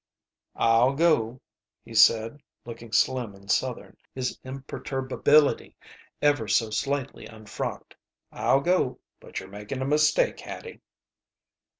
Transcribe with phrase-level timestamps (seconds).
[0.55, 1.41] "I'll go,"
[1.85, 5.75] he said, looking slim and Southern, his imperturbability
[6.23, 7.95] ever so slightly unfrocked
[8.31, 10.81] "I'll go, but you're making a mistake, Hattie."